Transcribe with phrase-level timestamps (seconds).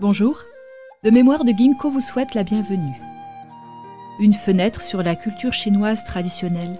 [0.00, 0.44] Bonjour,
[1.02, 2.94] le mémoire de Ginkgo vous souhaite la bienvenue.
[4.20, 6.78] Une fenêtre sur la culture chinoise traditionnelle.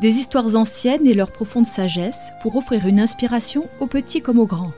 [0.00, 4.46] Des histoires anciennes et leur profonde sagesse pour offrir une inspiration aux petits comme aux
[4.46, 4.72] grands.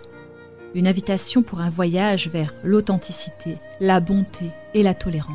[0.75, 4.45] Une invitation pour un voyage vers l'authenticité, la bonté
[4.75, 5.33] et la tolérance.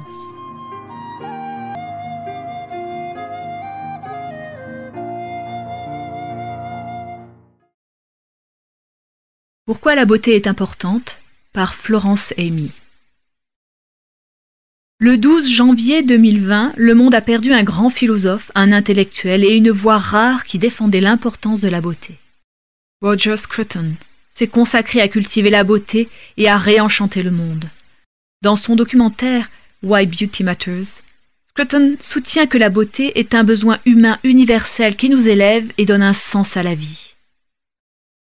[9.66, 11.23] Pourquoi la beauté est importante?
[11.53, 12.71] Par Florence Amy.
[14.99, 19.70] Le 12 janvier 2020, le monde a perdu un grand philosophe, un intellectuel et une
[19.70, 22.16] voix rare qui défendait l'importance de la beauté.
[23.02, 23.93] Roger Scruton
[24.31, 27.65] s'est consacré à cultiver la beauté et à réenchanter le monde.
[28.41, 29.49] Dans son documentaire
[29.84, 31.01] Why Beauty Matters,
[31.49, 36.01] Scruton soutient que la beauté est un besoin humain universel qui nous élève et donne
[36.01, 37.15] un sens à la vie.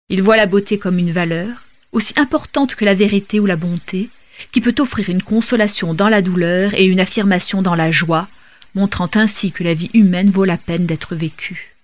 [0.08, 1.63] Il voit la beauté comme une valeur,
[1.94, 4.10] aussi importante que la vérité ou la bonté,
[4.52, 8.28] qui peut offrir une consolation dans la douleur et une affirmation dans la joie,
[8.74, 11.76] montrant ainsi que la vie humaine vaut la peine d'être vécue.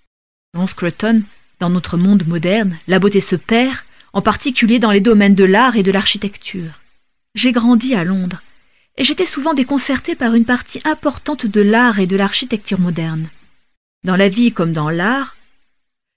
[0.52, 1.22] Dans Scruton,
[1.60, 3.76] dans notre monde moderne, la beauté se perd,
[4.12, 6.80] en particulier dans les domaines de l'art et de l'architecture.
[7.36, 8.42] J'ai grandi à Londres,
[8.96, 13.28] et j'étais souvent déconcertée par une partie importante de l'art et de l'architecture moderne.
[14.02, 15.36] Dans la vie comme dans l'art,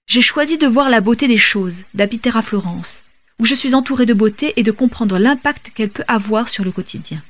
[0.07, 3.03] j'ai choisi de voir la beauté des choses, d'habiter à Florence,
[3.39, 6.71] où je suis entourée de beauté et de comprendre l'impact qu'elle peut avoir sur le
[6.71, 7.21] quotidien.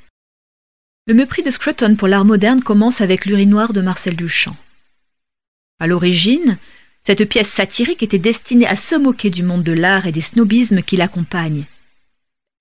[1.07, 4.55] Le mépris de Scruton pour l'art moderne commence avec l'urinoir de Marcel Duchamp.
[5.79, 6.57] À l'origine,
[7.05, 10.81] cette pièce satirique était destinée à se moquer du monde de l'art et des snobismes
[10.81, 11.65] qui l'accompagnent.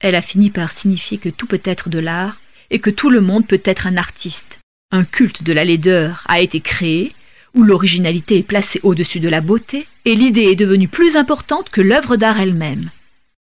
[0.01, 3.21] Elle a fini par signifier que tout peut être de l'art et que tout le
[3.21, 4.59] monde peut être un artiste.
[4.91, 7.15] Un culte de la laideur a été créé,
[7.55, 11.81] où l'originalité est placée au-dessus de la beauté, et l'idée est devenue plus importante que
[11.81, 12.91] l'œuvre d'art elle-même.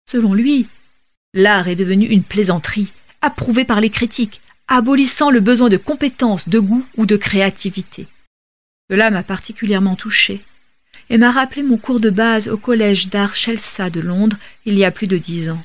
[0.09, 0.67] Selon lui,
[1.33, 2.91] l'art est devenu une plaisanterie,
[3.21, 8.07] approuvée par les critiques, abolissant le besoin de compétences, de goût ou de créativité.
[8.89, 10.41] Cela m'a particulièrement touché
[11.09, 14.85] et m'a rappelé mon cours de base au collège d'art Chelsea de Londres il y
[14.85, 15.63] a plus de dix ans.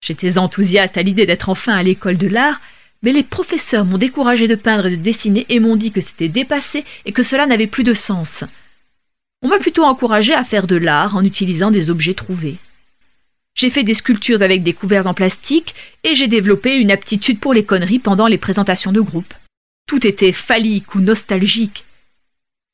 [0.00, 2.60] J'étais enthousiaste à l'idée d'être enfin à l'école de l'art,
[3.02, 6.28] mais les professeurs m'ont découragé de peindre et de dessiner et m'ont dit que c'était
[6.28, 8.44] dépassé et que cela n'avait plus de sens.
[9.42, 12.58] On m'a plutôt encouragé à faire de l'art en utilisant des objets trouvés.
[13.54, 15.74] J'ai fait des sculptures avec des couverts en plastique
[16.04, 19.34] et j'ai développé une aptitude pour les conneries pendant les présentations de groupe.
[19.86, 21.84] Tout était phallique ou nostalgique.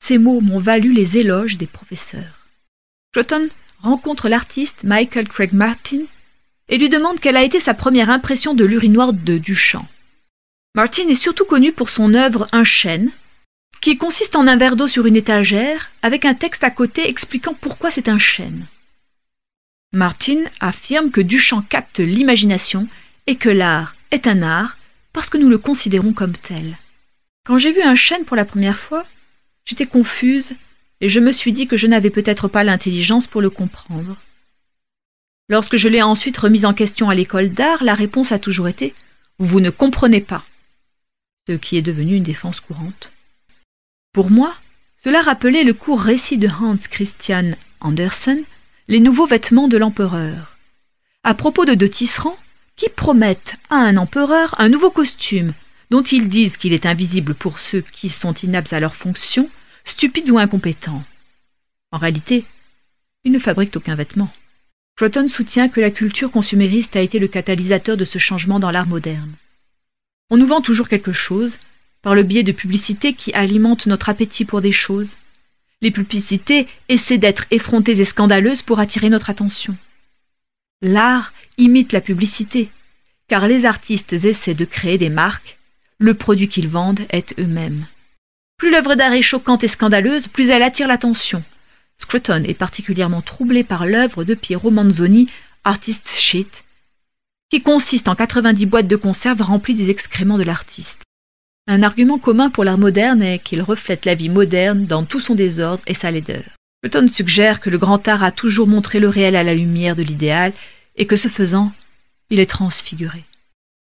[0.02, 2.46] Ces mots m'ont valu les éloges des professeurs.
[3.12, 3.48] Cloton
[3.82, 6.02] rencontre l'artiste Michael Craig Martin
[6.68, 9.86] et lui demande quelle a été sa première impression de l'urinoir de Duchamp.
[10.74, 13.10] Martin est surtout connu pour son œuvre Un chêne,
[13.80, 17.54] qui consiste en un verre d'eau sur une étagère avec un texte à côté expliquant
[17.54, 18.66] pourquoi c'est un chêne.
[19.92, 22.88] Martin affirme que Duchamp capte l'imagination
[23.26, 24.76] et que l'art est un art
[25.14, 26.76] parce que nous le considérons comme tel.
[27.44, 29.06] Quand j'ai vu un chêne pour la première fois,
[29.64, 30.56] j'étais confuse
[31.00, 34.16] et je me suis dit que je n'avais peut-être pas l'intelligence pour le comprendre.
[35.48, 38.94] Lorsque je l'ai ensuite remise en question à l'école d'art, la réponse a toujours été
[39.38, 40.44] Vous ne comprenez pas,
[41.48, 43.12] ce qui est devenu une défense courante.
[44.12, 44.54] Pour moi,
[45.02, 48.44] cela rappelait le court récit de Hans Christian Andersen
[48.88, 50.56] les nouveaux vêtements de l'empereur.
[51.22, 52.38] À propos de deux tisserands,
[52.74, 55.52] qui promettent à un empereur un nouveau costume,
[55.90, 59.50] dont ils disent qu'il est invisible pour ceux qui sont inaptes à leur fonction,
[59.84, 61.02] stupides ou incompétents.
[61.92, 62.46] En réalité,
[63.24, 64.32] ils ne fabriquent aucun vêtement.
[64.96, 68.88] Croton soutient que la culture consumériste a été le catalyseur de ce changement dans l'art
[68.88, 69.32] moderne.
[70.30, 71.58] On nous vend toujours quelque chose,
[72.00, 75.16] par le biais de publicités qui alimentent notre appétit pour des choses,
[75.80, 79.76] les publicités essaient d'être effrontées et scandaleuses pour attirer notre attention.
[80.82, 82.70] L'art imite la publicité,
[83.28, 85.58] car les artistes essaient de créer des marques,
[85.98, 87.86] le produit qu'ils vendent est eux-mêmes.
[88.56, 91.42] Plus l'œuvre d'art est choquante et scandaleuse, plus elle attire l'attention.
[91.96, 95.28] Scruton est particulièrement troublé par l'œuvre de Piero Manzoni,
[95.64, 96.64] Artist Shit,
[97.50, 101.02] qui consiste en 90 boîtes de conserve remplies des excréments de l'artiste.
[101.70, 105.34] Un argument commun pour l'art moderne est qu'il reflète la vie moderne dans tout son
[105.34, 106.42] désordre et sa laideur.
[106.80, 110.02] Platon suggère que le grand art a toujours montré le réel à la lumière de
[110.02, 110.54] l'idéal
[110.96, 111.70] et que ce faisant,
[112.30, 113.22] il est transfiguré.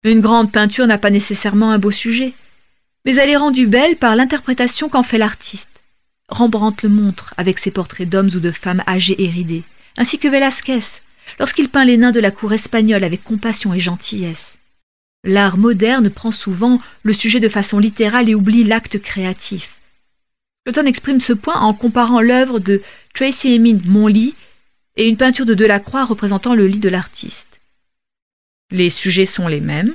[0.05, 2.35] Une grande peinture n'a pas nécessairement un beau sujet,
[3.05, 5.83] mais elle est rendue belle par l'interprétation qu'en fait l'artiste.
[6.29, 9.65] Rembrandt le montre avec ses portraits d'hommes ou de femmes âgés et ridés,
[9.97, 11.01] ainsi que Velázquez,
[11.41, 14.59] lorsqu'il peint les nains de la cour espagnole avec compassion et gentillesse.
[15.25, 19.81] L'art moderne prend souvent le sujet de façon littérale et oublie l'acte créatif.
[20.65, 22.83] Cloton exprime ce point en comparant l'œuvre de
[23.15, 24.35] Tracy Emin Mon lit
[24.97, 27.61] et une peinture de Delacroix représentant le lit de l'artiste.
[28.71, 29.95] Les sujets sont les mêmes,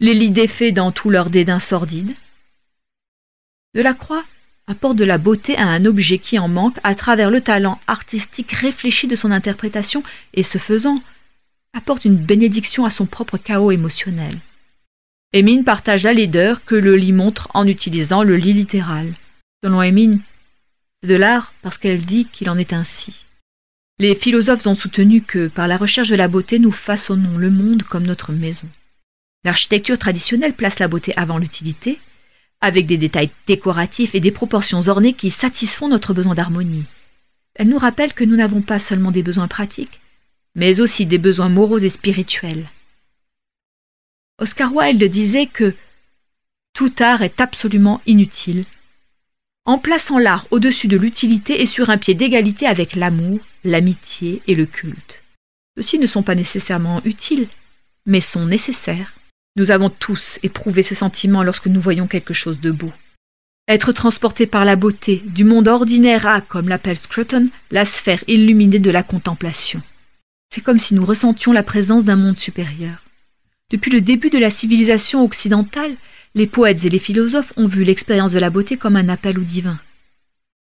[0.00, 2.14] les lits défaits dans tout leur dédain sordide.
[3.74, 4.24] Delacroix
[4.66, 8.52] apporte de la beauté à un objet qui en manque à travers le talent artistique
[8.52, 10.02] réfléchi de son interprétation
[10.32, 11.02] et ce faisant,
[11.72, 14.38] apporte une bénédiction à son propre chaos émotionnel.
[15.32, 19.12] Émine partage la laideur que le lit montre en utilisant le lit littéral.
[19.62, 20.20] Selon Émine,
[21.00, 23.26] c'est de l'art parce qu'elle dit qu'il en est ainsi.
[24.00, 27.82] Les philosophes ont soutenu que, par la recherche de la beauté, nous façonnons le monde
[27.82, 28.66] comme notre maison.
[29.44, 32.00] L'architecture traditionnelle place la beauté avant l'utilité,
[32.60, 36.84] avec des détails décoratifs et des proportions ornées qui satisfont notre besoin d'harmonie.
[37.54, 40.00] Elle nous rappelle que nous n'avons pas seulement des besoins pratiques,
[40.54, 42.68] mais aussi des besoins moraux et spirituels.
[44.38, 45.74] Oscar Wilde disait que
[46.72, 48.64] tout art est absolument inutile,
[49.66, 54.54] en plaçant l'art au-dessus de l'utilité et sur un pied d'égalité avec l'amour, l'amitié et
[54.54, 55.22] le culte.
[55.76, 57.48] Ceux-ci ne sont pas nécessairement utiles,
[58.06, 59.14] mais sont nécessaires.
[59.56, 62.92] Nous avons tous éprouvé ce sentiment lorsque nous voyons quelque chose de beau.
[63.68, 68.78] Être transporté par la beauté du monde ordinaire à, comme l'appelle Scruton, la sphère illuminée
[68.78, 69.82] de la contemplation.
[70.52, 73.02] C'est comme si nous ressentions la présence d'un monde supérieur.
[73.70, 75.94] Depuis le début de la civilisation occidentale,
[76.34, 79.42] les poètes et les philosophes ont vu l'expérience de la beauté comme un appel au
[79.42, 79.78] divin.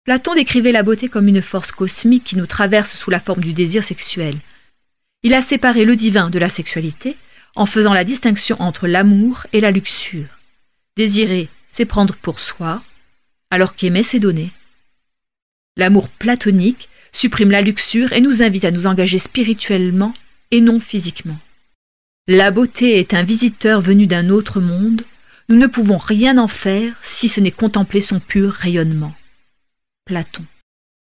[0.06, 3.54] Platon décrivait la beauté comme une force cosmique qui nous traverse sous la forme du
[3.54, 4.36] désir sexuel.
[5.24, 7.18] Il a séparé le divin de la sexualité
[7.56, 10.28] en faisant la distinction entre l'amour et la luxure.
[10.96, 12.82] Désirer, c'est prendre pour soi,
[13.50, 14.52] alors qu'aimer, c'est donner.
[15.76, 20.14] L'amour platonique supprime la luxure et nous invite à nous engager spirituellement
[20.52, 21.40] et non physiquement.
[22.28, 25.04] La beauté est un visiteur venu d'un autre monde,
[25.48, 29.14] nous ne pouvons rien en faire si ce n'est contempler son pur rayonnement.
[30.06, 30.44] Platon.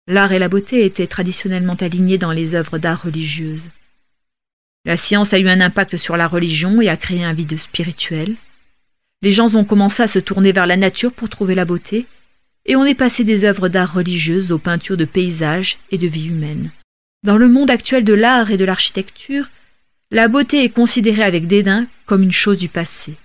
[0.06, 3.71] L'art et la beauté étaient traditionnellement alignés dans les œuvres d'art religieuses.
[4.85, 8.35] La science a eu un impact sur la religion et a créé un vide spirituel.
[9.23, 12.06] Les gens ont commencé à se tourner vers la nature pour trouver la beauté,
[12.66, 16.28] et on est passé des œuvres d'art religieuses aux peintures de paysages et de vie
[16.28, 16.70] humaine.
[17.22, 19.46] Dans le monde actuel de l'art et de l'architecture,
[20.11, 23.16] la beauté est considérée avec dédain comme une chose du passé.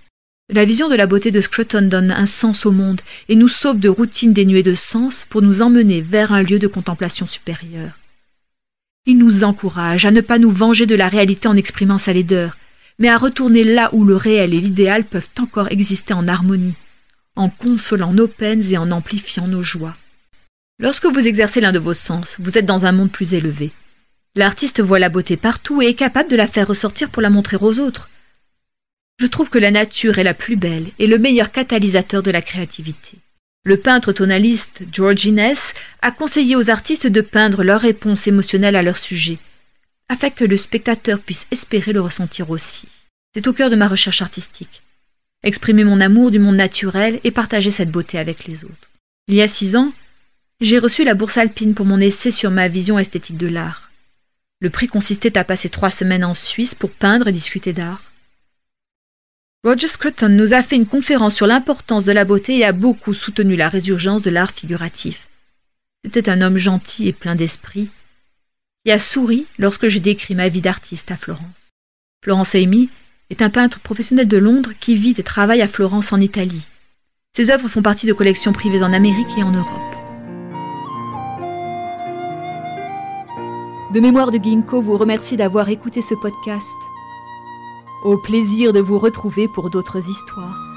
[0.52, 3.78] La vision de la beauté de Scruton donne un sens au monde et nous sauve
[3.78, 7.92] de routines dénuées de sens pour nous emmener vers un lieu de contemplation supérieure.
[9.06, 12.58] Il nous encourage à ne pas nous venger de la réalité en exprimant sa laideur,
[12.98, 16.74] mais à retourner là où le réel et l'idéal peuvent encore exister en harmonie,
[17.40, 19.96] en consolant nos peines et en amplifiant nos joies.
[20.78, 23.70] Lorsque vous exercez l'un de vos sens, vous êtes dans un monde plus élevé.
[24.36, 27.56] L'artiste voit la beauté partout et est capable de la faire ressortir pour la montrer
[27.58, 28.10] aux autres.
[29.18, 32.42] Je trouve que la nature est la plus belle et le meilleur catalyseur de la
[32.42, 33.16] créativité.
[33.64, 35.54] Le peintre tonaliste George Innes
[36.02, 39.38] a conseillé aux artistes de peindre leur réponse émotionnelle à leur sujet,
[40.10, 42.86] afin que le spectateur puisse espérer le ressentir aussi.
[43.34, 44.82] C'est au cœur de ma recherche artistique.
[45.42, 48.90] Exprimer mon amour du monde naturel et partager cette beauté avec les autres.
[49.26, 49.92] Il y a six ans,
[50.60, 53.90] j'ai reçu la bourse alpine pour mon essai sur ma vision esthétique de l'art.
[54.60, 58.02] Le prix consistait à passer trois semaines en Suisse pour peindre et discuter d'art.
[59.64, 63.14] Roger Scruton nous a fait une conférence sur l'importance de la beauté et a beaucoup
[63.14, 65.28] soutenu la résurgence de l'art figuratif.
[66.04, 67.90] C'était un homme gentil et plein d'esprit,
[68.84, 71.70] qui a souri lorsque j'ai décrit ma vie d'artiste à Florence.
[72.22, 72.90] Florence Amy
[73.30, 76.66] est un peintre professionnel de Londres qui vit et travaille à Florence en Italie.
[77.32, 79.90] Ses œuvres font partie de collections privées en Amérique et en Europe.
[83.94, 86.66] De mémoire de Ginkgo vous remercie d'avoir écouté ce podcast.
[88.04, 90.69] Au plaisir de vous retrouver pour d'autres histoires.